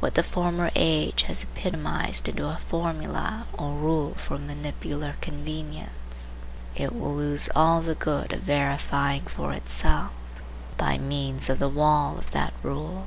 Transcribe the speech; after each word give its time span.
What 0.00 0.14
the 0.14 0.22
former 0.22 0.70
age 0.76 1.22
has 1.22 1.42
epitomized 1.42 2.28
into 2.28 2.46
a 2.48 2.58
formula 2.68 3.46
or 3.54 3.72
rule 3.76 4.12
for 4.12 4.36
manipular 4.36 5.18
convenience, 5.22 6.32
it 6.76 6.94
will 6.94 7.14
lose 7.14 7.48
all 7.56 7.80
the 7.80 7.94
good 7.94 8.34
of 8.34 8.42
verifying 8.42 9.22
for 9.22 9.54
itself, 9.54 10.12
by 10.76 10.98
means 10.98 11.48
of 11.48 11.60
the 11.60 11.68
wall 11.70 12.18
of 12.18 12.30
that 12.32 12.52
rule. 12.62 13.06